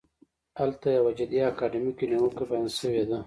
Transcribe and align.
هلته 0.59 0.87
یوه 0.97 1.11
جدي 1.19 1.39
اکاډمیکه 1.49 2.05
نیوکه 2.09 2.43
بیان 2.49 2.67
شوې 2.79 3.03
ده. 3.09 3.17